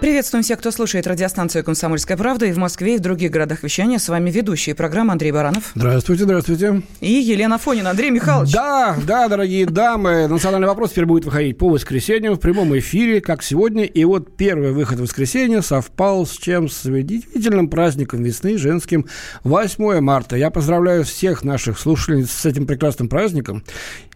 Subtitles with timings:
[0.00, 3.98] Приветствуем всех, кто слушает радиостанцию «Комсомольская правда» и в Москве, и в других городах вещания.
[3.98, 5.72] С вами ведущие программы Андрей Баранов.
[5.74, 6.80] Здравствуйте, здравствуйте.
[7.02, 7.90] И Елена Фонина.
[7.90, 8.50] Андрей Михайлович.
[8.50, 10.26] Да, да, дорогие дамы.
[10.26, 13.84] Национальный вопрос теперь будет выходить по воскресеньям в прямом эфире, как сегодня.
[13.84, 16.70] И вот первый выход в воскресенье совпал с чем?
[16.70, 19.04] С удивительным праздником весны, женским,
[19.44, 20.34] 8 марта.
[20.34, 23.64] Я поздравляю всех наших слушателей с этим прекрасным праздником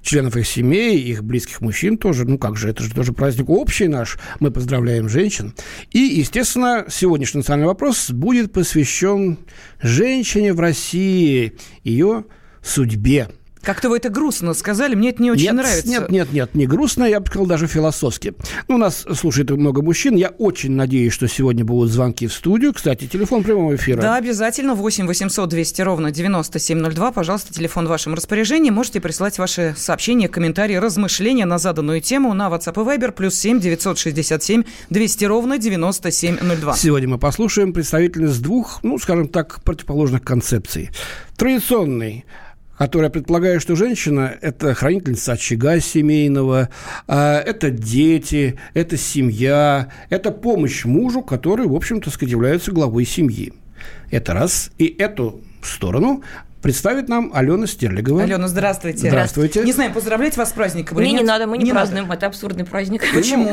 [0.05, 2.25] членов их семей, их близких мужчин тоже.
[2.25, 4.19] Ну как же, это же тоже праздник общий наш.
[4.39, 5.55] Мы поздравляем женщин.
[5.91, 9.39] И, естественно, сегодняшний национальный вопрос будет посвящен
[9.81, 12.25] женщине в России, ее
[12.63, 13.29] судьбе.
[13.65, 15.89] Как-то вы это грустно сказали, мне это не очень нет, нравится.
[15.89, 18.35] Нет, нет, нет, не грустно, я бы сказал даже философски.
[18.69, 22.75] Ну, у нас слушает много мужчин, я очень надеюсь, что сегодня будут звонки в студию.
[22.75, 24.01] Кстати, телефон прямого эфира.
[24.03, 28.71] Да, обязательно, 8 800 200 ровно 9702, пожалуйста, телефон в вашем распоряжении.
[28.71, 33.61] Можете прислать ваши сообщения, комментарии, размышления на заданную тему на WhatsApp и Viber, плюс 7
[33.61, 36.77] 967 200 ровно 9702.
[36.77, 40.91] Сегодня мы послушаем представительниц двух, ну, скажем так, противоположных концепций.
[41.37, 42.25] Традиционный
[42.79, 46.71] которая предполагает, что женщина– это хранительница очага семейного,
[47.07, 53.53] а, это дети, это семья, это помощь мужу, который, в общем-то, является главой семьи.
[54.11, 54.71] Это раз.
[54.79, 56.23] И эту сторону
[56.65, 58.23] представит нам Алена Стерлигова.
[58.23, 59.09] Алена, здравствуйте.
[59.09, 59.63] Здравствуйте.
[59.65, 61.27] Не знаю, поздравлять вас с праздником Мне не нет?
[61.27, 62.17] надо, мы не, Не празднуем, надо.
[62.17, 63.05] это абсурдный праздник.
[63.13, 63.51] Почему?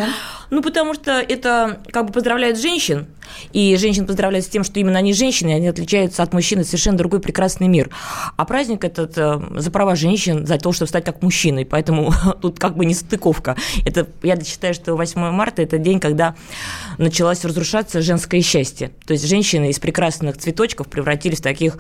[0.49, 3.07] Ну, потому что это как бы поздравляют женщин,
[3.53, 6.67] и женщин поздравляют с тем, что именно они женщины, и они отличаются от мужчин, это
[6.67, 7.89] совершенно другой прекрасный мир.
[8.37, 12.59] А праздник этот э, за права женщин, за то, чтобы стать как мужчиной, поэтому тут
[12.59, 13.55] как бы не стыковка.
[13.85, 16.35] Это, я считаю, что 8 марта– это день, когда
[16.97, 18.91] началось разрушаться женское счастье.
[19.05, 21.77] То есть женщины из прекрасных цветочков превратились в таких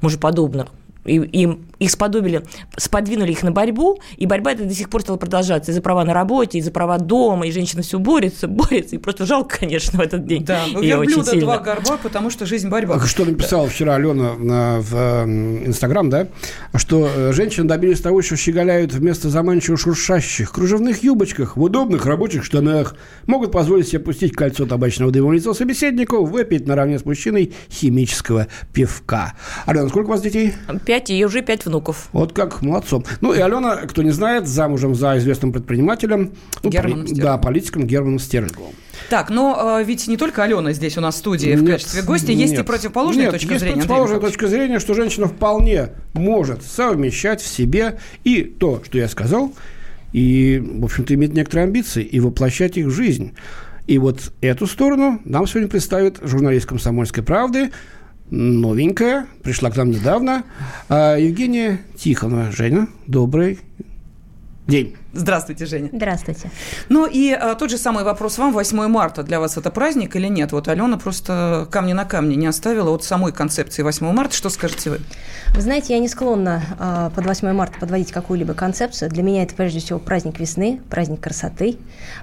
[0.00, 0.65] мужеподобных.
[1.06, 2.42] И им их сподобили,
[2.76, 5.70] сподвинули их на борьбу, и борьба эта до сих пор стала продолжаться.
[5.70, 8.98] И за права на работе, и за права дома, и женщина все борется, борется, и
[8.98, 10.44] просто жалко, конечно, в этот день.
[10.44, 11.44] Да, ну, Её очень верблюда сильно.
[11.44, 12.98] два горба, потому что жизнь борьба.
[13.06, 16.28] Что написала вчера Алена на- в э, Инстаграм, да,
[16.74, 22.44] что э, женщины добились того, что щеголяют вместо заманчиво шуршащих кружевных юбочках в удобных рабочих
[22.44, 22.96] штанах,
[23.26, 28.46] могут позволить себе пустить кольцо табачного дыма в лицо собеседнику, выпить наравне с мужчиной химического
[28.72, 29.34] пивка.
[29.66, 30.54] Алена, сколько у вас детей?
[30.86, 32.08] Пять, и уже пять внуков.
[32.12, 33.04] Вот как молодцом.
[33.20, 37.32] Ну и Алена, кто не знает, замужем за известным предпринимателем, ну, Германом Стерлиговым.
[37.32, 38.72] да, политиком Германом Стерлиговым.
[39.10, 42.02] Так, но э, ведь не только Алена здесь у нас в студии в Нет, качестве
[42.02, 42.66] гостя, есть и нет.
[42.66, 43.76] противоположная Нет, точка есть зрения.
[43.76, 49.52] Противоположная точка зрения, что женщина вполне может совмещать в себе и то, что я сказал,
[50.12, 53.34] и, в общем-то, иметь некоторые амбиции, и воплощать их в жизнь.
[53.86, 57.70] И вот эту сторону нам сегодня представит журналист «Комсомольской правды»,
[58.30, 60.44] новенькая, пришла к нам недавно,
[60.88, 62.50] а, Евгения Тихонова.
[62.50, 63.60] Женя, добрый
[64.66, 64.96] день.
[65.16, 65.88] Здравствуйте, Женя.
[65.92, 66.50] Здравствуйте.
[66.88, 68.52] Ну и э, тот же самый вопрос вам.
[68.52, 70.52] 8 марта для вас это праздник или нет?
[70.52, 74.34] Вот Алена просто камни на камне не оставила от самой концепции 8 марта.
[74.34, 75.00] Что скажете вы?
[75.54, 79.10] Вы знаете, я не склонна э, под 8 марта подводить какую-либо концепцию.
[79.10, 81.78] Для меня это прежде всего праздник весны, праздник красоты,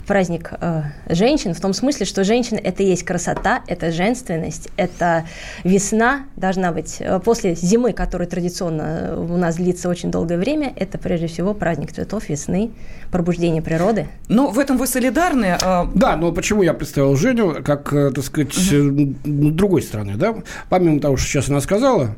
[0.05, 5.25] праздник э, женщин, в том смысле, что женщина– это и есть красота, это женственность, это
[5.63, 6.97] весна должна быть.
[6.99, 11.91] Э, После зимы, которая традиционно у нас длится очень долгое время, это прежде всего праздник
[11.91, 12.71] цветов, весны,
[13.11, 14.07] пробуждение природы.
[14.27, 15.57] Ну, в этом вы солидарны.
[15.61, 18.81] э, Да, но почему я представил Женю, как, э, так сказать, э,
[19.23, 20.35] другой стороны, да?
[20.69, 22.15] Помимо того, что сейчас она сказала,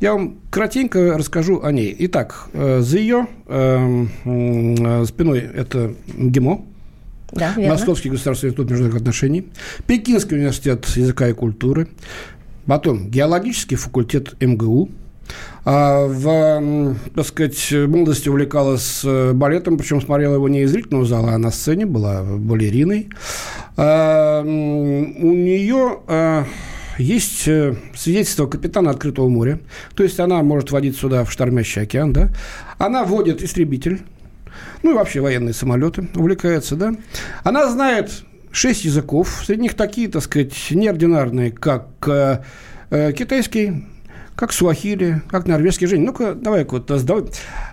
[0.00, 1.94] я вам кратенько расскажу о ней.
[2.00, 6.64] Итак, э, за ее э, м, э, спиной это ГИМО,
[7.32, 7.74] Да, верно.
[7.74, 9.48] Московский государственный институт международных отношений,
[9.86, 11.88] Пекинский университет языка и культуры,
[12.66, 14.99] потом геологический факультет МГУ, а
[15.64, 21.32] в, м, так сказать, молодости увлекалась э, балетом, причем смотрела его не из зрительного зала,
[21.34, 23.10] а на сцене, была балериной.
[23.76, 26.44] А, У нее а,
[26.98, 29.60] есть э, свидетельство капитана открытого моря,
[29.94, 32.30] то есть она может водить сюда в штормящий океан, да.
[32.78, 34.02] Она водит истребитель,
[34.82, 36.94] ну и вообще военные самолеты, увлекается, да.
[37.42, 42.42] Она знает шесть языков, среди них такие, так сказать, неординарные, как э,
[43.16, 43.84] китайский,
[44.39, 45.87] как суахили, как норвежский.
[45.87, 47.23] Жень, ну-ка, давай-ка вот, э, давай.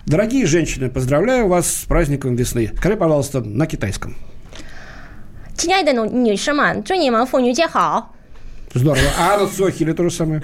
[0.05, 2.71] Дорогие женщины, поздравляю вас с праздником весны.
[2.77, 4.15] Скажи, пожалуйста, на китайском.
[5.55, 8.15] 亲爱的女士们，祝你们妇女节好！
[8.73, 9.07] Здорово.
[9.19, 10.41] А на суахили то же самое.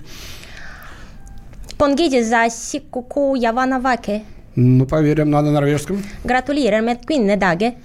[1.77, 4.21] Pongidi za sikuku Javana Vake.
[4.56, 6.04] Ну, поверим, надо на норвежском.
[6.24, 7.75] Gratulerar med kvinnedagen.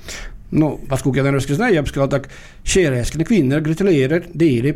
[0.54, 2.28] ну, поскольку я, наверное, знаю, я бы сказал так,
[2.64, 4.72] Kärleken kvinnor gratulerar Diri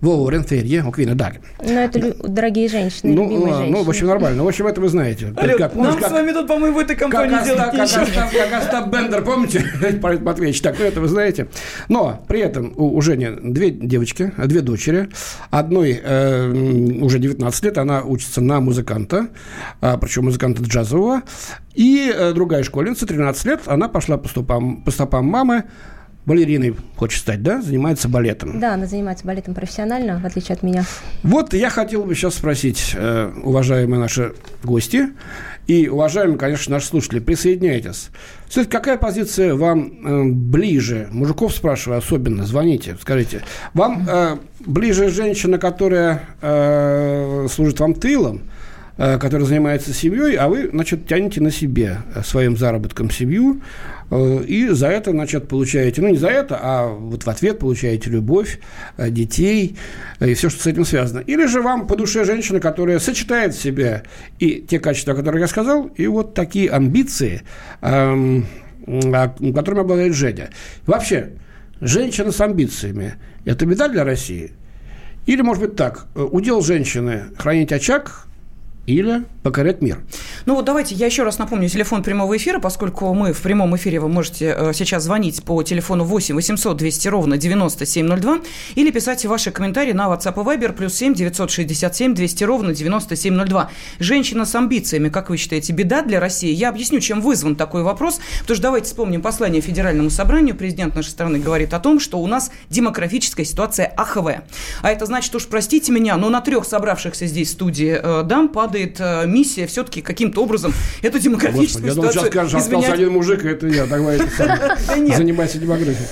[0.00, 1.40] по våren, ferie och kvinnodagen.
[1.62, 3.76] Ну, это дорогие женщины, Ну, любимые женщины.
[3.78, 4.44] ну, в общем, нормально.
[4.44, 5.32] В общем, это вы знаете.
[5.36, 8.08] Алён, Как- нам помнишь, с вами тут, по-моему, в этой как компании делать Остап, как.
[8.08, 9.64] Остап, как Остап Бендер, помните?
[10.02, 11.48] Парень Матвеевич, так, ну это вы знаете.
[11.88, 15.08] Но при этом у, у Жени две девочки, две дочери.
[15.50, 16.50] Одной э,
[17.02, 19.28] уже 19 лет, она учится на музыканта,
[19.80, 21.22] а, причем музыканта джазового.
[21.74, 25.64] И э, другая школьница, 13 лет, она пошла по стопам, по стопам мамы,
[26.28, 27.62] балериной хочет стать, да?
[27.62, 28.60] Занимается балетом.
[28.60, 30.84] Да, она занимается балетом профессионально, в отличие от меня.
[31.22, 35.08] Вот я хотел бы сейчас спросить, э, уважаемые наши гости
[35.66, 38.10] и уважаемые, конечно, наши слушатели, присоединяйтесь.
[38.46, 41.08] Кстати, какая позиция вам э, ближе?
[41.10, 43.42] Мужиков спрашиваю особенно, звоните, скажите.
[43.72, 48.42] Вам э, ближе женщина, которая служит вам тылом,
[48.96, 53.62] которая занимается семьей, а вы, значит, тянете на себе своим заработком семью,
[54.10, 58.58] и за это, значит, получаете, ну, не за это, а вот в ответ получаете любовь,
[58.96, 59.76] э, детей
[60.20, 61.20] э, и все, что с этим связано.
[61.20, 64.04] Или же вам по душе женщина, которая сочетает в себе
[64.38, 67.42] и те качества, о которых я сказал, и вот такие амбиции,
[67.82, 68.46] эм,
[68.86, 70.50] которыми обладает Женя.
[70.86, 71.32] Вообще,
[71.80, 74.52] женщина с амбициями– это беда для России?
[75.26, 78.27] Или, может быть, так, э, удел женщины– хранить очаг
[78.88, 79.98] или покорять мир?
[80.46, 84.00] Ну вот давайте я еще раз напомню телефон прямого эфира, поскольку мы в прямом эфире,
[84.00, 88.40] вы можете э, сейчас звонить по телефону 8 800 200 ровно 9702
[88.76, 93.70] или писать ваши комментарии на WhatsApp и Viber плюс 7 967 200 ровно 9702.
[93.98, 96.50] Женщина с амбициями, как вы считаете, беда для России?
[96.50, 100.56] Я объясню, чем вызван такой вопрос, потому что давайте вспомним послание Федеральному собранию.
[100.56, 104.28] Президент нашей страны говорит о том, что у нас демографическая ситуация АХВ.
[104.80, 108.77] А это значит, уж простите меня, но на трех собравшихся здесь студии э, дам падает
[108.84, 110.72] э, миссия все-таки каким-то образом
[111.02, 112.94] эту демографическую я думал, сейчас ситуацию скажешь, остался изменять.
[112.94, 113.86] один мужик, и это я.
[113.86, 114.18] Давай.
[115.16, 116.06] Занимайся демографией.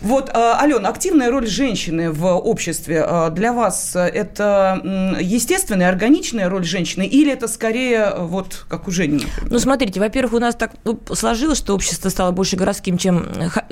[0.00, 6.64] Вот, э, Алена, активная роль женщины в обществе э, для вас это естественная, органичная роль
[6.64, 9.26] женщины или это скорее вот как у Жени?
[9.48, 13.26] Ну, смотрите, во-первых, у нас так ну, сложилось, что общество стало больше городским, чем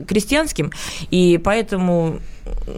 [0.06, 0.70] крестьянским,
[1.10, 2.20] и поэтому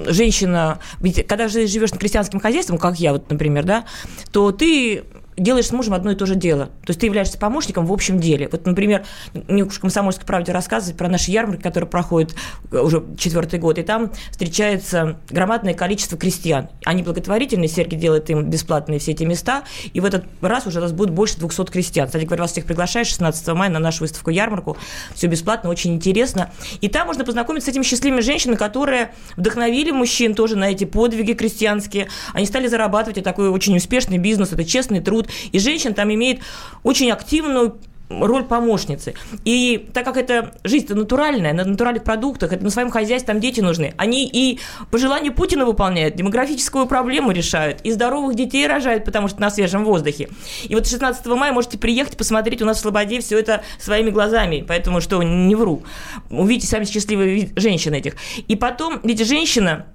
[0.06, 0.78] женщина...
[1.00, 3.84] Ведь когда же живешь на крестьянским хозяйством, как я, вот, например, да,
[4.30, 5.04] то ты
[5.42, 6.66] делаешь с мужем одно и то же дело.
[6.66, 8.48] То есть ты являешься помощником в общем деле.
[8.50, 9.04] Вот, например,
[9.34, 12.34] мне уж «Комсомольской правде» рассказывать про наши ярмарки, которые проходят
[12.70, 16.68] уже четвертый год, и там встречается громадное количество крестьян.
[16.84, 20.82] Они благотворительные, Сергей делает им бесплатные все эти места, и в этот раз уже у
[20.82, 22.06] нас будет больше 200 крестьян.
[22.06, 24.76] Кстати говоря, вас всех приглашаю 16 мая на нашу выставку-ярмарку.
[25.14, 26.50] Все бесплатно, очень интересно.
[26.80, 31.32] И там можно познакомиться с этими счастливыми женщинами, которые вдохновили мужчин тоже на эти подвиги
[31.32, 32.08] крестьянские.
[32.32, 35.28] Они стали зарабатывать, и такой очень успешный бизнес, это честный труд.
[35.52, 36.40] И женщина там имеет
[36.82, 37.79] очень активную
[38.20, 39.14] роль помощницы.
[39.44, 43.61] И так как это жизнь-то натуральная, на натуральных продуктах, это на своем хозяйстве, там дети
[43.61, 49.29] нужны, они и по желанию Путина выполняют, демографическую проблему решают, и здоровых детей рожают, потому
[49.29, 50.29] что на свежем воздухе.
[50.64, 54.64] И вот 16 мая можете приехать, посмотреть у нас в Слободе все это своими глазами,
[54.67, 55.82] поэтому что, не вру.
[56.31, 58.17] Увидите сами счастливые женщины этих.
[58.49, 59.87] И потом, ведь женщина,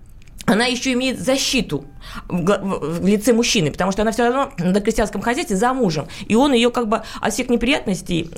[0.45, 1.85] она еще имеет защиту
[2.27, 6.53] в, лице мужчины, потому что она все равно на крестьянском хозяйстве за мужем, и он
[6.53, 8.29] ее как бы от всех неприятностей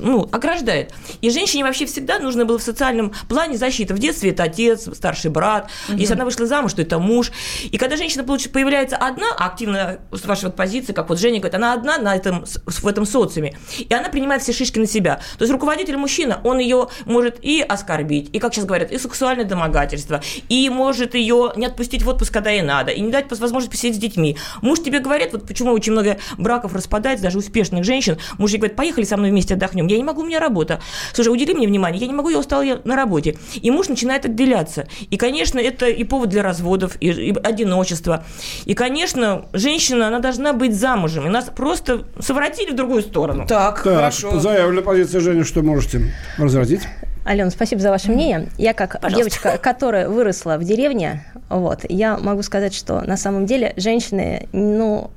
[0.00, 0.92] ну, ограждает.
[1.20, 3.94] И женщине вообще всегда нужно было в социальном плане защита.
[3.94, 7.32] В детстве это отец, старший брат, если она вышла замуж, то это муж.
[7.70, 11.54] И когда женщина получ- появляется одна, активно с вашей вот позиции, как вот Женя говорит,
[11.54, 15.16] она одна на этом, в этом социуме, и она принимает все шишки на себя.
[15.38, 19.44] То есть руководитель мужчина, он ее может и оскорбить, и, как сейчас говорят, и сексуальное
[19.44, 23.70] домогательство, и может ее не отпустить в отпуск, когда ей надо, и не дать возможность
[23.70, 24.36] посидеть с детьми.
[24.62, 28.76] Муж тебе говорит, вот почему очень много браков распадается, даже успешных женщин, муж ей говорит,
[28.76, 29.86] поехали со мной вместе отдохнем.
[29.86, 30.80] Я не могу, у меня работа.
[31.12, 33.36] Слушай, удели мне внимание, я не могу, я устала я на работе.
[33.54, 34.86] И муж начинает отделяться.
[35.10, 38.24] И, конечно, это и повод для разводов, и, и одиночества.
[38.64, 41.26] И, конечно, женщина, она должна быть замужем.
[41.26, 43.46] И нас просто совратили в другую сторону.
[43.46, 44.40] Так, Так, хорошо.
[44.40, 46.82] заявлена позиция Жени, что можете возразить?
[47.24, 48.48] Алена, спасибо за ваше мнение.
[48.58, 49.16] Я как Пожалуйста.
[49.16, 55.10] девочка, которая выросла в деревне, вот, я могу сказать, что на самом деле женщины, ну,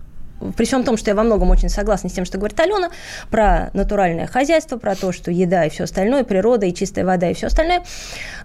[0.55, 2.89] при всем том, что я во многом очень согласна с тем, что говорит Алена,
[3.29, 7.33] про натуральное хозяйство, про то, что еда и все остальное, природа и чистая вода и
[7.33, 7.83] все остальное,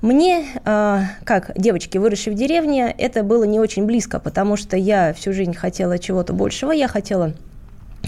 [0.01, 5.13] мне, э, как девочке, выросшей в деревне, это было не очень близко, потому что я
[5.13, 7.35] всю жизнь хотела чего-то большего, я хотела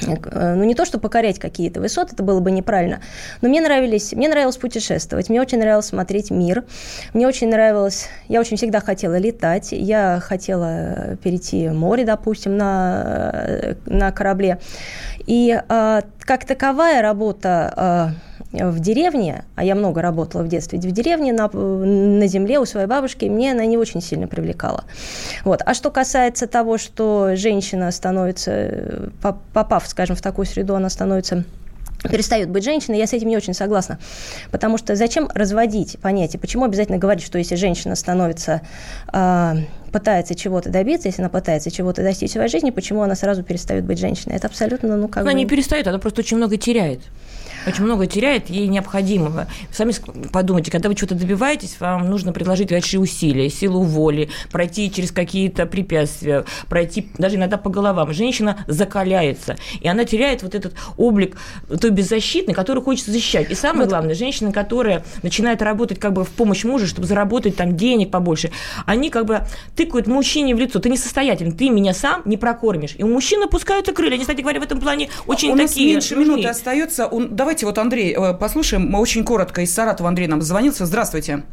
[0.02, 3.00] ну не то, что покорять какие-то высоты, это было бы неправильно,
[3.40, 6.64] но мне нравились, мне нравилось путешествовать, мне очень нравилось смотреть мир,
[7.12, 13.74] мне очень нравилось, я очень всегда хотела летать, я хотела перейти море, допустим, на, э,
[13.86, 14.58] на корабле,
[15.26, 20.82] и э, как таковая работа э, в деревне, а я много работала в детстве в
[20.82, 24.84] деревне, на, на земле у своей бабушки, мне она не очень сильно привлекала.
[25.44, 25.62] Вот.
[25.64, 29.10] А что касается того, что женщина становится,
[29.52, 31.44] попав, скажем, в такую среду, она становится
[32.08, 33.98] перестает быть женщиной, я с этим не очень согласна.
[34.50, 36.38] Потому что зачем разводить понятие?
[36.38, 38.60] Почему обязательно говорить, что если женщина становится,
[39.12, 39.54] э,
[39.92, 43.84] пытается чего-то добиться, если она пытается чего-то достичь в своей жизни, почему она сразу перестает
[43.84, 44.36] быть женщиной?
[44.36, 45.38] Это абсолютно, ну, как Она бы...
[45.38, 47.00] не перестает, она просто очень много теряет
[47.66, 49.46] очень много теряет, ей необходимо.
[49.72, 49.92] Сами
[50.32, 55.66] подумайте, когда вы чего-то добиваетесь, вам нужно предложить большие усилия, силу воли, пройти через какие-то
[55.66, 58.12] препятствия, пройти даже иногда по головам.
[58.12, 61.36] Женщина закаляется, и она теряет вот этот облик
[61.80, 63.50] той беззащитной, которую хочется защищать.
[63.50, 67.76] И самое главное, женщина, которая начинает работать как бы в помощь мужу, чтобы заработать там
[67.76, 68.50] денег побольше,
[68.86, 69.42] они как бы
[69.76, 70.78] тыкают мужчине в лицо.
[70.80, 72.94] Ты несостоятельный, ты меня сам не прокормишь.
[72.98, 74.14] И у мужчин опускаются крылья.
[74.14, 75.92] Они, кстати говоря, в этом плане очень у такие...
[75.92, 76.32] У нас меньше нужны.
[76.32, 77.08] минуты остается.
[77.30, 78.88] Давайте Давайте вот, Андрей, э, послушаем.
[78.90, 80.86] Мы очень коротко из Саратова Андрей нам звонился.
[80.86, 81.44] Здравствуйте.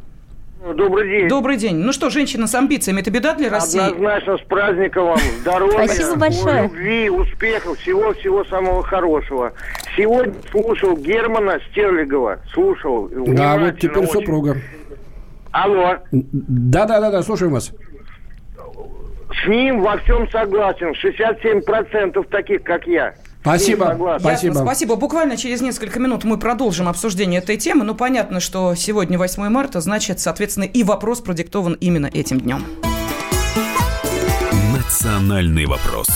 [0.73, 1.27] Добрый день.
[1.29, 1.75] Добрый день.
[1.75, 3.79] Ну что, женщина с амбициями, это беда для России?
[3.79, 5.19] Однозначно, с праздником вам.
[5.41, 6.63] Здоровья, Спасибо большое.
[6.63, 9.53] любви, успехов, всего-всего самого хорошего.
[9.95, 12.39] Сегодня слушал Германа Стерлигова.
[12.51, 13.07] Слушал.
[13.27, 14.11] Да, вот теперь очень.
[14.11, 14.57] супруга.
[15.51, 15.97] Алло.
[16.11, 17.71] Да-да-да, слушаем вас.
[19.43, 20.93] С ним во всем согласен.
[20.93, 23.13] 67% таких, как я.
[23.41, 24.17] Спасибо.
[24.19, 24.53] Спасибо.
[24.53, 24.95] Спасибо.
[24.95, 27.83] Буквально через несколько минут мы продолжим обсуждение этой темы.
[27.83, 32.65] Но понятно, что сегодня 8 марта, значит, соответственно, и вопрос продиктован именно этим днем.
[34.73, 36.07] Национальный вопрос.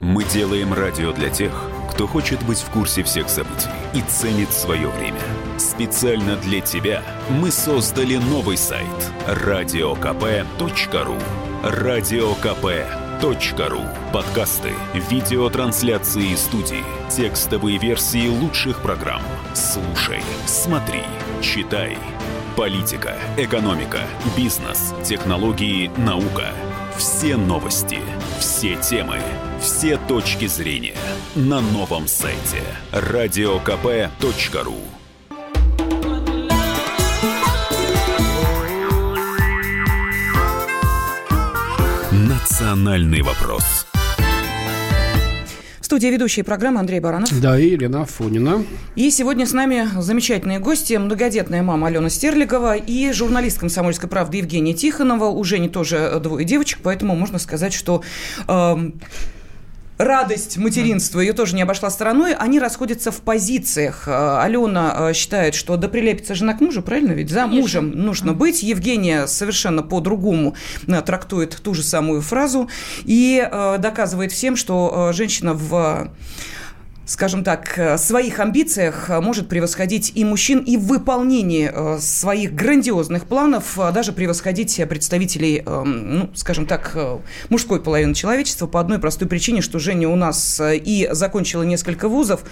[0.00, 1.52] Мы делаем радио для тех,
[1.90, 5.20] кто хочет быть в курсе всех событий и ценит свое время.
[5.58, 8.86] Специально для тебя мы создали новый сайт–
[9.26, 11.16] радиокп.ру.
[11.62, 13.82] Радиокп.ру Ру.
[14.12, 19.22] Подкасты, видеотрансляции студии, текстовые версии лучших программ.
[19.54, 21.02] Слушай, смотри,
[21.40, 21.96] читай.
[22.56, 24.00] Политика, экономика,
[24.36, 26.48] бизнес, технологии, наука.
[26.96, 28.00] Все новости,
[28.40, 29.20] все темы,
[29.60, 30.96] все точки зрения
[31.36, 34.78] на новом сайте радиокп.ру.
[42.62, 43.64] Национальный вопрос.
[45.80, 47.28] Студия ведущей программы Андрей Баранов.
[47.40, 48.64] Да, и Елена Фонина.
[48.94, 50.94] И сегодня с нами замечательные гости.
[50.94, 55.24] Многодетная мама Алена Стерлигова и журналист комсомольской правды Евгения Тихонова.
[55.24, 58.04] Уже не тоже двое девочек, поэтому можно сказать, что...
[58.46, 58.76] Э,
[59.98, 64.04] радость материнства ее тоже не обошла стороной, они расходятся в позициях.
[64.06, 67.30] Э, Алена э, считает, что да прилепится жена к мужу, правильно ведь?
[67.30, 67.60] За Конечно.
[67.60, 68.62] мужем нужно быть.
[68.62, 70.54] Евгения совершенно по-другому
[70.86, 72.68] э, трактует ту же самую фразу
[73.04, 73.46] и
[73.78, 76.10] доказывает всем, что женщина в
[77.04, 82.54] скажем так, э, своих амбициях э, может превосходить и мужчин, и в выполнении э, своих
[82.54, 86.96] грандиозных планов даже превосходить представителей, ну, скажем так,
[87.48, 92.42] мужской половины человечества по одной простой причине, что Женя у нас и закончила несколько вузов,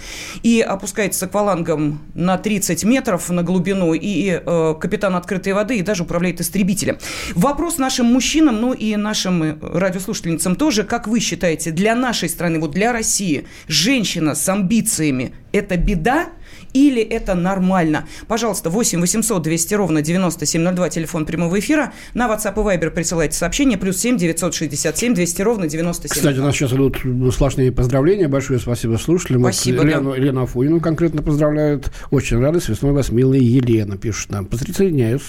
[0.43, 4.39] и опускается с аквалангом на 30 метров на глубину, и
[4.79, 6.97] капитан открытой воды, и даже управляет истребителем.
[7.35, 12.71] Вопрос нашим мужчинам, ну и нашим радиослушательницам тоже, как вы считаете, для нашей страны, вот
[12.71, 16.29] для России, женщина с амбициями– это беда
[16.73, 18.07] или это нормально?
[18.27, 21.93] Пожалуйста, 8 800 200 ровно 9702, телефон прямого эфира.
[22.13, 26.15] На WhatsApp и Viber присылайте сообщение, плюс 7 967 200 ровно 9702.
[26.15, 26.97] Кстати, у нас сейчас идут
[27.33, 28.27] сплошные поздравления.
[28.27, 29.41] Большое спасибо слушателям.
[29.41, 30.17] Спасибо, вот Лену, да.
[30.17, 31.91] Лену Афуину конкретно поздравляют.
[32.09, 32.61] Очень рады.
[32.61, 34.45] С весной вас, милая Елена, пишет нам.
[34.45, 35.21] Присоединяюсь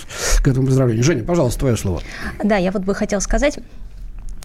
[0.42, 1.04] к этому поздравлению.
[1.04, 2.02] Женя, пожалуйста, твое слово.
[2.42, 3.58] Да, я вот бы хотела сказать,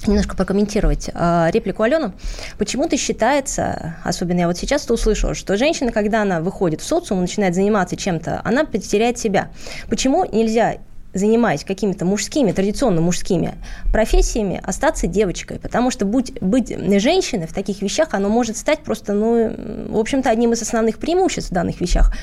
[0.05, 2.13] немножко прокомментировать э, реплику Алены.
[2.57, 7.21] Почему-то считается, особенно я вот сейчас это услышала, что женщина, когда она выходит в социум,
[7.21, 9.49] начинает заниматься чем-то, она потеряет себя.
[9.89, 10.77] Почему нельзя
[11.17, 13.55] занимаясь какими-то мужскими, традиционно мужскими
[13.91, 15.59] профессиями, остаться девочкой.
[15.59, 16.69] Потому что будь, быть
[17.01, 19.51] женщиной в таких вещах, оно может стать просто, ну,
[19.89, 22.13] в общем-то, одним из основных преимуществ в данных вещах.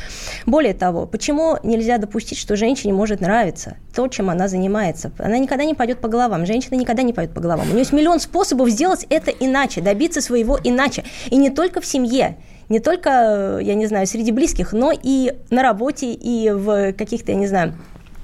[0.46, 5.12] Более того, почему нельзя допустить, что женщине может нравиться то, чем она занимается?
[5.18, 6.46] Она никогда не пойдет по головам.
[6.46, 7.66] Женщина никогда не пойдет по головам.
[7.66, 11.04] У нее есть миллион способов сделать это иначе, добиться своего иначе.
[11.30, 12.36] И не только в семье
[12.68, 17.38] не только, я не знаю, среди близких, но и на работе, и в каких-то, я
[17.38, 17.74] не знаю,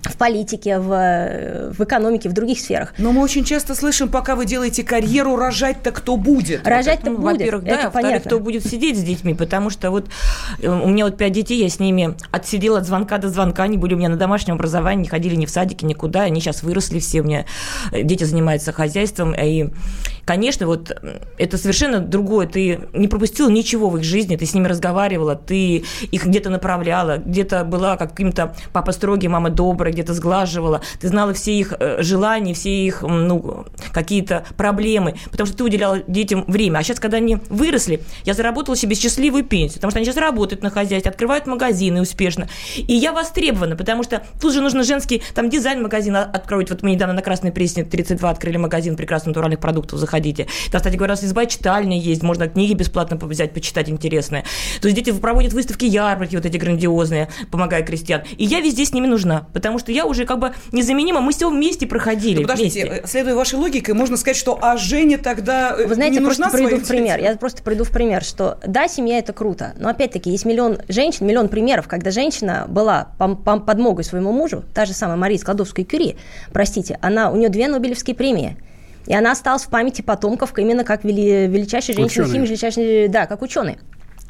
[0.02, 2.94] в политике, в, в экономике, в других сферах.
[2.98, 6.66] Но мы очень часто слышим, пока вы делаете карьеру, рожать-то кто будет?
[6.66, 10.08] Рожать-то ну, будет, Во-первых, да, это во-вторых, кто будет сидеть с детьми, потому что вот
[10.60, 13.76] э, у меня вот пять детей, я с ними отсидела от звонка до звонка, они
[13.76, 16.98] были у меня на домашнем образовании, не ходили ни в садике, никуда, они сейчас выросли
[16.98, 17.44] все, у меня
[17.92, 19.70] дети занимаются хозяйством, и
[20.24, 20.96] конечно, вот
[21.38, 22.46] это совершенно другое.
[22.46, 27.18] Ты не пропустила ничего в их жизни, ты с ними разговаривала, ты их где-то направляла,
[27.18, 32.54] где-то была каким-то папа строгий, мама добрая, где-то сглаживала, ты знала все их э, желания,
[32.54, 36.78] все их ну, какие-то проблемы, потому что ты уделяла детям время.
[36.78, 40.62] А сейчас, когда они выросли, я заработала себе счастливую пенсию, потому что они сейчас работают
[40.62, 42.48] на хозяйстве, открывают магазины успешно.
[42.76, 46.70] И я востребована, потому что тут же нужно женский там дизайн-магазин откроить.
[46.70, 50.46] Вот мы недавно на Красной Пресне 32 открыли магазин прекрасных натуральных продуктов, заходите.
[50.70, 54.44] Там, кстати говоря, изба читальня есть, можно книги бесплатно взять, почитать интересные.
[54.80, 58.22] То есть дети проводят выставки, ярмарки вот эти грандиозные, помогая крестьян.
[58.36, 61.50] И я везде с ними нужна, потому что я уже как бы незаменима, мы все
[61.50, 62.36] вместе проходили.
[62.36, 63.06] Ну, подождите, вместе.
[63.06, 66.76] следуя вашей логике, можно сказать, что а Жене тогда Вы знаете, не я просто приведу
[66.76, 67.20] в пример.
[67.20, 71.26] Я просто приведу в пример, что да, семья это круто, но опять-таки есть миллион женщин,
[71.26, 76.16] миллион примеров, когда женщина была подмогой своему мужу, та же самая Мария Складовская-Кюри,
[76.52, 78.56] простите, она, у нее две Нобелевские премии.
[79.06, 83.42] И она осталась в памяти потомков именно как вели, величайшая женщина, химия, величайшая, да, как
[83.42, 83.78] ученый.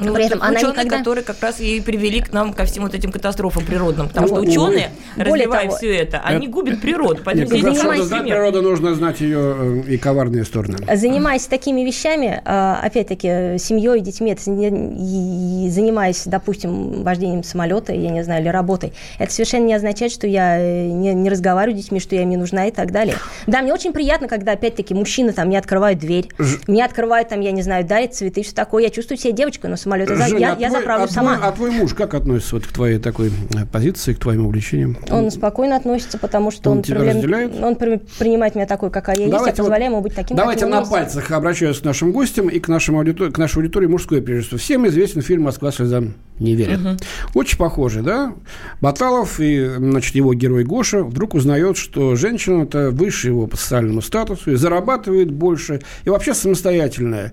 [0.00, 0.99] Ну, При этом ученые, никогда...
[0.99, 4.09] которые как раз и привели к нам ко всем вот этим катастрофам природным.
[4.09, 7.21] Потому что ученые, развивая того, все это, они губят природу.
[7.25, 10.78] Поэтому Нет, знать природу, нужно знать ее э, и коварные стороны.
[10.95, 18.42] Занимаясь такими вещами, э, опять-таки, семьей, детьми, это занимаясь, допустим, вождением самолета, я не знаю,
[18.42, 22.14] или работой, это совершенно не означает, что я э, не, не разговариваю с детьми, что
[22.14, 23.16] я им не нужна и так далее.
[23.47, 26.28] Да, мне очень приятно, когда, опять-таки, мужчины там не открывают дверь,
[26.66, 28.85] не открывают там, я не знаю, дарят цветы, что такое.
[28.85, 30.16] Я чувствую себя девочкой, но самолета.
[30.16, 31.37] Женя, я, а я твой, заправлю а сама.
[31.37, 34.97] Твой, а твой муж как относится вот к твоей такой э, позиции, к твоим увлечениям?
[35.11, 37.62] Он спокойно относится, потому что он, он, тебя разделяет?
[37.62, 40.66] он принимает меня такой, какая я давайте есть, я позволяю вот, ему быть таким, Давайте
[40.66, 40.90] на есть.
[40.90, 43.30] пальцах обращаюсь к нашим гостям и к, нашему аудитор...
[43.30, 44.59] к нашей аудитории мужской, прежде всего.
[44.59, 46.80] Всем известен фильм «Москва слезам не верит».
[46.80, 46.97] Угу.
[47.35, 48.35] Очень похожий, да?
[48.80, 54.02] Баталов и, значит, его герой Гоша вдруг узнает, что женщина– это выше его по социальному
[54.02, 57.32] статусу и зарабатывает больше, и вообще самостоятельная.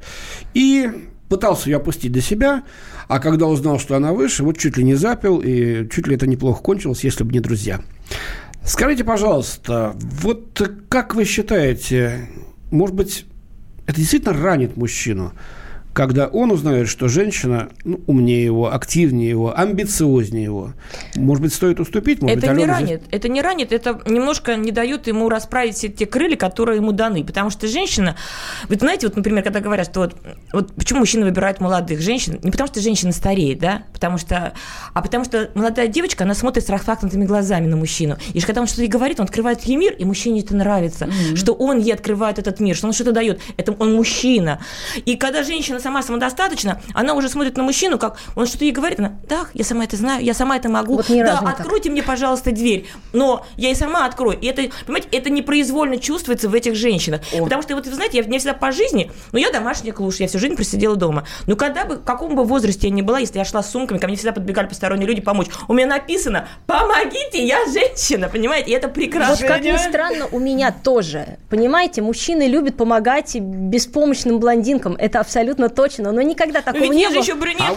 [0.53, 0.89] И
[1.29, 2.63] пытался ее опустить до себя,
[3.07, 6.27] а когда узнал, что она выше, вот чуть ли не запил, и чуть ли это
[6.27, 7.81] неплохо кончилось, если бы не друзья.
[8.63, 12.29] Скажите, пожалуйста, вот как вы считаете,
[12.71, 13.25] может быть,
[13.85, 15.33] это действительно ранит мужчину?
[15.97, 20.73] Когда он узнает, что женщина ну, умнее его, активнее его, амбициознее его.
[21.15, 22.21] Может быть, стоит уступить?
[22.21, 23.01] Может это быть, не ранит.
[23.01, 23.09] Здесь...
[23.09, 27.23] Это не ранит, это немножко не дает ему расправить все те крылья, которые ему даны.
[27.23, 28.15] Потому что женщина...
[28.69, 30.15] Вы знаете, вот, например, когда говорят, что вот,
[30.53, 32.39] вот почему мужчины выбирают молодых женщин?
[32.43, 33.81] Не потому что женщина стареет, да?
[33.91, 34.53] Потому что...
[34.93, 38.17] А потому что молодая девочка, она смотрит с распахнутыми глазами на мужчину.
[38.33, 41.05] И когда он что-то ей говорит, он открывает ей мир, и мужчине это нравится.
[41.05, 41.37] Mm-hmm.
[41.37, 43.41] Что он ей открывает этот мир, что он что-то дает.
[43.57, 44.61] Это он мужчина.
[45.05, 48.99] И когда женщина сама самодостаточна, она уже смотрит на мужчину, как он что-то ей говорит,
[48.99, 50.95] она, да, я сама это знаю, я сама это могу.
[50.97, 51.93] Вот да, откройте так.
[51.93, 52.87] мне, пожалуйста, дверь.
[53.13, 54.37] Но я и сама открою.
[54.37, 57.21] И это, понимаете, это непроизвольно чувствуется в этих женщинах.
[57.33, 57.45] О.
[57.45, 60.27] Потому что, вот, вы знаете, я, мне всегда по жизни, ну, я домашняя клуш, я
[60.27, 61.25] всю жизнь просидела дома.
[61.45, 63.97] Но когда бы, в каком бы возрасте я ни была, если я шла с сумками,
[63.97, 65.47] ко мне всегда подбегали посторонние люди помочь.
[65.69, 68.71] У меня написано, помогите, я женщина, понимаете?
[68.71, 69.35] И это прекрасно.
[69.35, 71.37] Вот как ни странно, у меня тоже.
[71.49, 74.97] Понимаете, мужчины любят помогать беспомощным блондинкам.
[74.97, 76.11] Это абсолютно точно.
[76.11, 77.19] Но никогда такого Ведь не было.
[77.19, 77.69] еще а.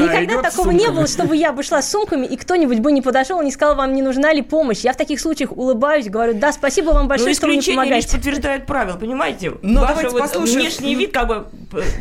[0.00, 3.40] Никогда такого не было, чтобы я бы шла с сумками, и кто-нибудь бы не подошел
[3.42, 4.78] и не сказал, вам не нужна ли помощь.
[4.80, 8.06] Я в таких случаях улыбаюсь, говорю, да, спасибо вам большое, что вы мне помогаете.
[8.06, 9.52] лишь подтверждает правила, понимаете?
[9.60, 11.46] Но Ваш вот внешний вид как бы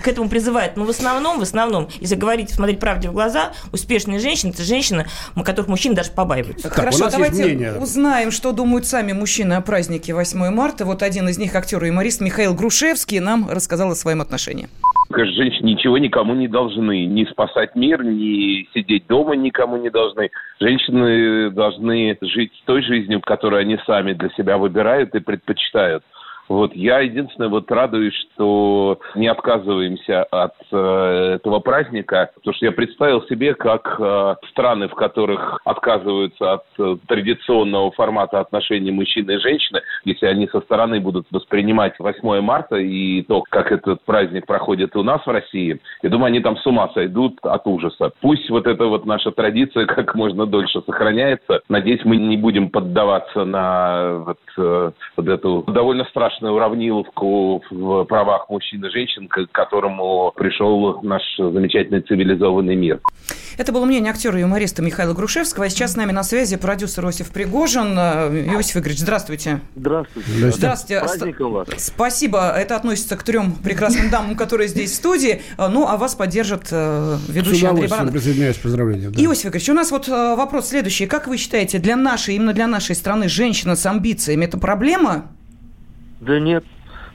[0.02, 0.78] к этому призывает.
[0.78, 5.08] Но в основном, в основном, если говорить, смотреть правде в глаза, успешные женщины– это женщины,
[5.44, 6.70] которых мужчины даже побаиваются.
[6.70, 10.86] Хорошо, давайте узнаем, что думают сами мужчины о празднике 8 марта.
[10.86, 14.37] Вот один из них, актер и юморист Михаил Грушевский, нам рассказал о своем отношении.
[15.10, 17.06] Женщины ничего никому не должны.
[17.06, 20.30] Ни спасать мир, ни сидеть дома никому не должны.
[20.60, 26.04] Женщины должны жить той жизнью, которую они сами для себя выбирают и предпочитают.
[26.50, 32.72] Вот я единственное вот радуюсь, что не отказываемся от э, этого праздника, потому что я
[32.72, 39.40] представил себе, как э, страны, в которых отказываются от э, традиционного формата отношений мужчины и
[39.40, 44.96] женщины, если они со стороны будут воспринимать 8 марта и то, как этот праздник проходит
[44.96, 48.12] у нас в России, я думаю, они там с ума сойдут от ужаса.
[48.22, 51.62] Пусть вот эта вот наша традиция как можно дольше сохраняется.
[51.68, 58.04] Надеюсь, мы не будем поддаваться на вот, э, вот эту довольно страшную страшную уравниловку в
[58.06, 63.00] правах мужчин и женщин, к которому пришел наш замечательный цивилизованный мир.
[63.58, 65.66] Это было мнение актера и юмориста Михаила Грушевского.
[65.66, 67.98] А сейчас с нами на связи продюсер Иосиф Пригожин.
[67.98, 69.62] Иосиф Игоревич, здравствуйте.
[69.76, 70.52] Здравствуйте.
[70.52, 71.00] Здравствуйте.
[71.00, 71.68] Праздником вас.
[71.78, 72.52] Спасибо.
[72.52, 75.42] Это относится к трем прекрасным дамам, которые здесь в студии.
[75.58, 78.14] Ну, а вас поддержит э, ведущий Андрей Баранов.
[78.14, 79.10] присоединяюсь, поздравления.
[79.10, 79.22] Да.
[79.24, 81.08] Иосиф Игоревич, у нас вот э, вопрос следующий.
[81.08, 85.32] Как вы считаете, для нашей, именно для нашей страны женщина с амбициями– это проблема?
[86.20, 86.64] Да нет.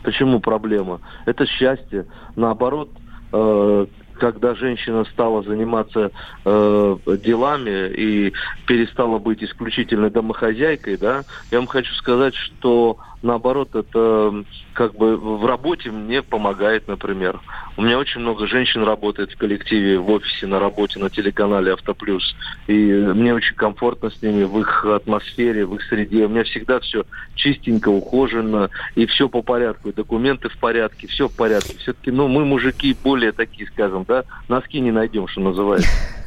[0.02, 1.00] Почему проблема?
[1.26, 2.06] Это счастье.
[2.34, 2.90] Наоборот,
[3.32, 6.10] э, когда женщина стала заниматься
[6.44, 8.32] э, делами и
[8.66, 15.46] перестала быть исключительной домохозяйкой, да, я вам хочу сказать, что наоборот, это как бы в
[15.46, 17.40] работе мне помогает, например.
[17.76, 22.34] У меня очень много женщин работает в коллективе, в офисе, на работе, на телеканале Автоплюс.
[22.66, 26.26] И мне очень комфортно с ними, в их атмосфере, в их среде.
[26.26, 27.04] У меня всегда все
[27.34, 29.88] чистенько, ухожено, и все по порядку.
[29.88, 31.76] И документы в порядке, все в порядке.
[31.78, 36.21] Все-таки, ну, мы мужики более такие, скажем, да, носки не найдем, что называется.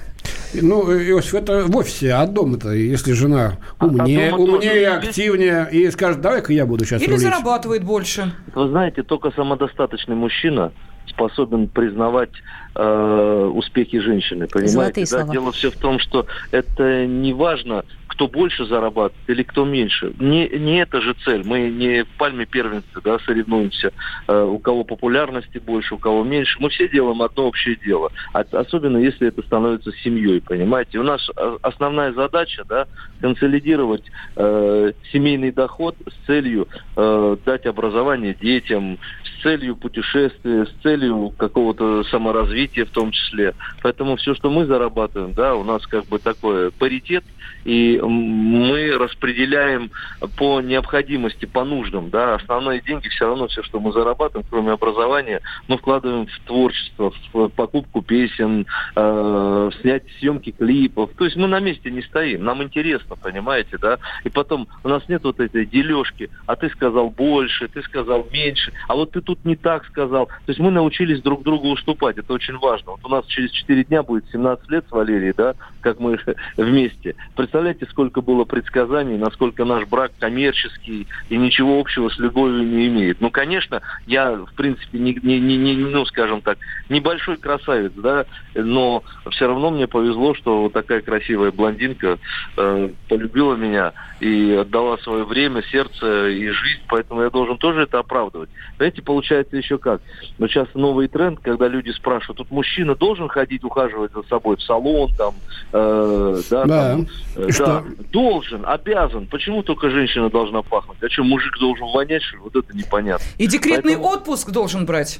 [0.53, 6.21] Ну, Иосиф, это в офисе, а дома-то, если жена умнее, а умнее, активнее, и скажет,
[6.21, 7.21] давай-ка я буду сейчас Или рулить.
[7.23, 8.31] зарабатывает больше.
[8.53, 10.71] Вы знаете, только самодостаточный мужчина
[11.07, 12.31] способен признавать
[12.75, 15.05] э, успехи женщины, понимаете?
[15.11, 15.23] Да?
[15.31, 17.83] Дело все в том, что это не важно,
[18.15, 20.13] кто больше зарабатывает или кто меньше.
[20.19, 21.43] Не, не это же цель.
[21.45, 23.91] Мы не в пальме первенства да, соревнуемся,
[24.27, 26.57] э, у кого популярности больше, у кого меньше.
[26.59, 28.11] Мы все делаем одно общее дело.
[28.31, 30.99] Особенно если это становится семьей, понимаете.
[30.99, 31.29] У нас
[31.61, 32.87] основная задача да,
[33.19, 34.03] консолидировать
[34.37, 42.03] э, семейный доход с целью э, дать образование детям, с целью путешествия, с целью какого-то
[42.05, 43.53] саморазвития в том числе.
[43.81, 47.23] Поэтому все, что мы зарабатываем, да, у нас как бы такой паритет–
[47.65, 49.91] и мы распределяем
[50.37, 52.09] по необходимости, по нуждам.
[52.09, 52.35] Да?
[52.35, 57.49] Основные деньги все равно, все, что мы зарабатываем, кроме образования, мы вкладываем в творчество, в
[57.49, 61.11] покупку песен, э, в снять съемки клипов.
[61.17, 63.97] То есть мы на месте не стоим, нам интересно, понимаете, да?
[64.23, 68.71] И потом у нас нет вот этой дележки, а ты сказал больше, ты сказал меньше,
[68.87, 70.27] а вот ты тут не так сказал.
[70.27, 72.91] То есть мы научились друг другу уступать, это очень важно.
[72.91, 76.19] Вот у нас через 4 дня будет 17 лет с Валерией, да, как мы
[76.57, 82.87] вместе представляете, сколько было предсказаний, насколько наш брак коммерческий и ничего общего с любовью не
[82.87, 83.21] имеет.
[83.21, 86.57] Ну, конечно, я, в принципе, не, не, не, не ну, скажем так,
[86.89, 92.17] небольшой красавец, да, но все равно мне повезло, что вот такая красивая блондинка
[92.57, 97.99] э, полюбила меня и отдала свое время, сердце и жизнь, поэтому я должен тоже это
[97.99, 98.49] оправдывать.
[98.77, 100.01] Знаете, получается еще как?
[100.37, 104.61] Но сейчас новый тренд, когда люди спрашивают, тут мужчина должен ходить ухаживать за собой в
[104.61, 105.35] салон, там,
[105.73, 106.91] э, да, да.
[106.91, 107.65] Там, э, что?
[107.65, 109.27] да, должен, обязан.
[109.27, 110.97] Почему только женщина должна пахнуть?
[111.01, 113.25] А что, мужик должен вонять, что Вот это непонятно.
[113.37, 114.07] И декретный Поэтому...
[114.07, 115.19] отпуск должен брать?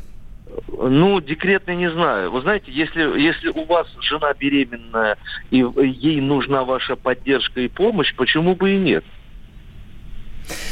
[0.68, 2.32] Ну, декретный не знаю.
[2.32, 5.18] Вы знаете, если, если у вас жена беременная
[5.52, 9.04] и ей нужна ваша поддержка и помощь, почему бы и нет?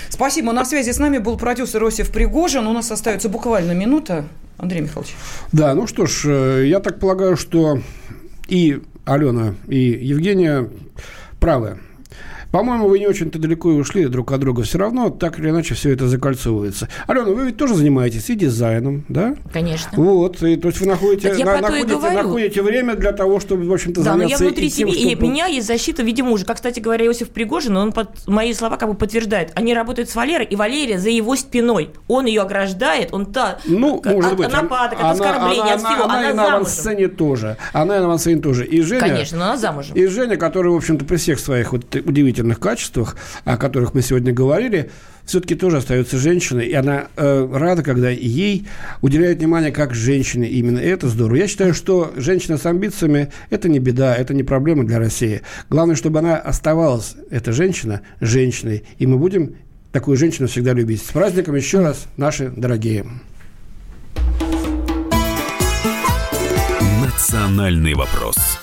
[0.10, 0.54] Спасибо.
[0.54, 2.68] На связи с нами был продюсер Осип Пригожин.
[2.68, 4.26] У нас остается буквально минута.
[4.58, 5.16] Андрей Михайлович.
[5.52, 7.80] Да, ну что ж, э, я так полагаю, что
[8.48, 10.70] и Алена, и Евгения
[11.44, 11.78] правы.
[12.54, 14.62] По-моему, вы не очень-то далеко и ушли друг от друга.
[14.62, 16.88] Все равно так или иначе все это закольцовывается.
[17.08, 19.36] Алена, вы ведь тоже занимаетесь и дизайном, да?
[19.52, 19.90] Конечно.
[19.94, 24.04] Вот, и, то есть вы находите, на, находите, находите время для того, чтобы, в общем-то,
[24.04, 25.26] да, заняться но я внутри тем, себя, чтобы...
[25.26, 26.46] и меня есть защита в виде мужа.
[26.46, 29.52] Как, кстати говоря, Иосиф Пригожин, он под мои слова как бы подтверждает.
[29.56, 31.90] Они работают с Валерой, и Валерия за его спиной.
[32.08, 33.58] Он ее ограждает, он та...
[33.66, 34.46] Ну, может от, быть.
[34.46, 36.04] От нападок, от оскорбления, она, от всего.
[36.04, 37.58] Она, она, она на авансцене тоже.
[37.74, 38.64] Она на авансцене тоже.
[38.64, 39.00] И Женя...
[39.00, 39.96] Конечно, но она замужем.
[39.96, 44.34] И Женя, который, в общем-то, при всех своих вот удивительных качествах, о которых мы сегодня
[44.34, 44.92] говорили,
[45.26, 48.68] все-таки тоже остается женщиной, и она э, рада, когда ей
[49.02, 50.50] уделяют внимание как женщине.
[50.50, 51.38] Именно это здорово.
[51.38, 55.42] Я считаю, что женщина с амбициями– это не беда, это не проблема для России.
[55.70, 59.56] Главное, чтобы она оставалась, эта женщина, женщиной, и мы будем
[59.92, 61.02] такую женщину всегда любить.
[61.02, 63.06] С праздником еще раз, наши дорогие.
[67.02, 68.63] Национальный вопрос.